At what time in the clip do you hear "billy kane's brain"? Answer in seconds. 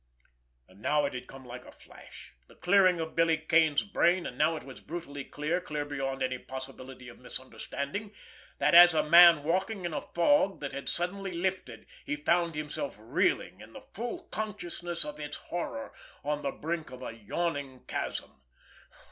3.15-4.25